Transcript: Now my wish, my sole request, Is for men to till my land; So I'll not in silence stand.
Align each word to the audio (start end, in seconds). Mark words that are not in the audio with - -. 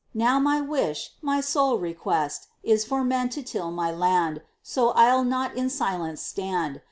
Now 0.15 0.39
my 0.39 0.59
wish, 0.59 1.11
my 1.21 1.41
sole 1.41 1.77
request, 1.77 2.47
Is 2.63 2.83
for 2.83 3.03
men 3.03 3.29
to 3.29 3.43
till 3.43 3.69
my 3.69 3.91
land; 3.91 4.41
So 4.63 4.93
I'll 4.95 5.23
not 5.23 5.55
in 5.55 5.69
silence 5.69 6.23
stand. 6.23 6.79